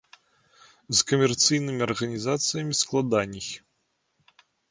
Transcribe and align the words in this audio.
З 1.01 1.05
камерцыйнымі 1.11 1.81
арганізацыямі 1.87 2.73
складаней. 2.81 3.47